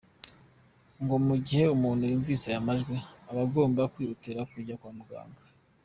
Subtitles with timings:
[1.03, 2.95] Ngo mu gihe umuntu yumvise aya majwi,
[3.29, 5.41] aba agomba kwihutira kujya kwa muganga.